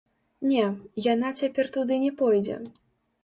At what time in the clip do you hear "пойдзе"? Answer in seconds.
2.21-2.57